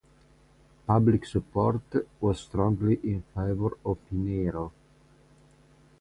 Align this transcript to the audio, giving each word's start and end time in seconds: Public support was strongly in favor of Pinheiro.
Public 0.87 1.27
support 1.27 1.81
was 2.19 2.39
strongly 2.39 2.95
in 3.03 3.21
favor 3.35 3.77
of 3.85 3.99
Pinheiro. 4.11 4.71